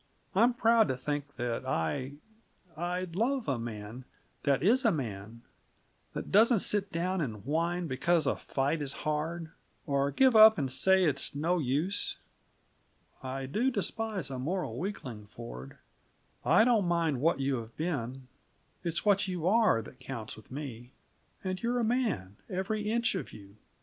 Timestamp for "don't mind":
16.65-17.21